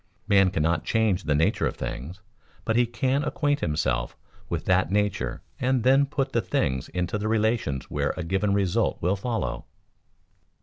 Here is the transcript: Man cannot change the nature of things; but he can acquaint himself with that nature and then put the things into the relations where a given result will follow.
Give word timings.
Man 0.27 0.49
cannot 0.49 0.83
change 0.83 1.25
the 1.25 1.35
nature 1.35 1.67
of 1.67 1.75
things; 1.77 2.21
but 2.65 2.75
he 2.75 2.87
can 2.87 3.23
acquaint 3.23 3.59
himself 3.59 4.17
with 4.49 4.65
that 4.65 4.89
nature 4.91 5.43
and 5.59 5.83
then 5.83 6.07
put 6.07 6.31
the 6.31 6.41
things 6.41 6.89
into 6.89 7.19
the 7.19 7.27
relations 7.27 7.91
where 7.91 8.15
a 8.17 8.23
given 8.23 8.51
result 8.51 8.99
will 9.03 9.15
follow. 9.15 9.65